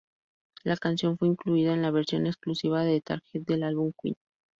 [0.63, 4.15] La canción fue incluida en la versión exclusiva de Target del álbum Queen.